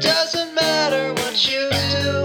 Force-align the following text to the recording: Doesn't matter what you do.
Doesn't 0.00 0.54
matter 0.54 1.14
what 1.14 1.48
you 1.48 1.70
do. 1.70 2.15